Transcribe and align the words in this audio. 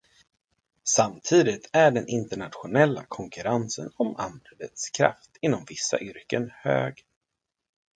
Samtidigt 0.83 1.69
är 1.73 1.91
den 1.91 2.07
internationella 2.07 3.05
konkurrensen 3.07 3.91
om 3.95 4.15
arbetskraft 4.15 5.37
inom 5.41 5.65
vissa 5.69 5.99
yrken 5.99 6.51
hög. 6.61 7.05